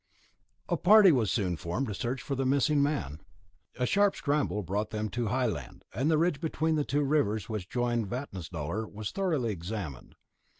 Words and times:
A 0.67 0.77
party 0.77 1.11
was 1.11 1.31
soon 1.31 1.57
formed 1.57 1.85
to 1.89 1.93
search 1.93 2.23
for 2.23 2.33
the 2.33 2.43
missing 2.43 2.81
man. 2.81 3.21
A 3.77 3.85
sharp 3.85 4.15
scramble 4.15 4.63
brought 4.63 4.89
them 4.89 5.09
to 5.09 5.27
high 5.27 5.45
land, 5.45 5.85
and 5.93 6.09
the 6.09 6.17
ridge 6.17 6.41
between 6.41 6.73
the 6.73 6.83
two 6.83 7.03
rivers 7.03 7.49
which 7.49 7.69
join 7.69 7.99
in 7.99 8.07
Vatnsdalr 8.07 8.91
was 8.91 9.11
thoroughly 9.11 9.51
examined. 9.51 10.15